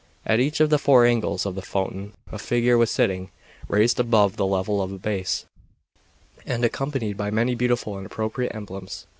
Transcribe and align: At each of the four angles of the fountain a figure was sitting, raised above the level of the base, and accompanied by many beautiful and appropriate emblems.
At 0.25 0.39
each 0.39 0.59
of 0.61 0.71
the 0.71 0.79
four 0.79 1.05
angles 1.05 1.45
of 1.45 1.53
the 1.53 1.61
fountain 1.61 2.13
a 2.31 2.39
figure 2.39 2.75
was 2.75 2.89
sitting, 2.89 3.29
raised 3.67 3.99
above 3.99 4.35
the 4.35 4.47
level 4.47 4.81
of 4.81 4.89
the 4.89 4.97
base, 4.97 5.45
and 6.43 6.65
accompanied 6.65 7.17
by 7.17 7.29
many 7.29 7.53
beautiful 7.53 7.95
and 7.97 8.05
appropriate 8.07 8.55
emblems. 8.55 9.05